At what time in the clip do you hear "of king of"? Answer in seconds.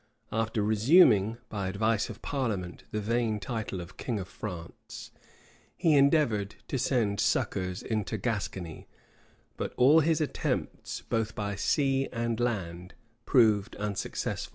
3.79-4.27